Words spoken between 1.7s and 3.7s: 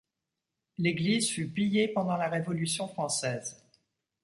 pendant la Révolution française.